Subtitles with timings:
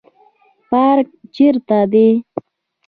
[0.69, 2.07] پارک چیرته دی؟